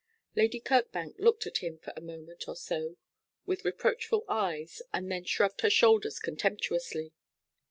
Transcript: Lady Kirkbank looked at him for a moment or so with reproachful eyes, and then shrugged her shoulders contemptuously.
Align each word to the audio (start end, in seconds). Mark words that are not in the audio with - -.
Lady 0.35 0.59
Kirkbank 0.59 1.19
looked 1.19 1.45
at 1.45 1.59
him 1.59 1.77
for 1.77 1.93
a 1.95 2.01
moment 2.01 2.47
or 2.47 2.55
so 2.55 2.97
with 3.45 3.63
reproachful 3.63 4.25
eyes, 4.27 4.81
and 4.91 5.11
then 5.11 5.23
shrugged 5.25 5.61
her 5.61 5.69
shoulders 5.69 6.17
contemptuously. 6.17 7.13